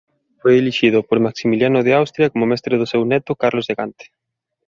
[0.41, 4.05] Foi elixido por Maximiliano de Austria como mestre do seu neto Carlos de Gante.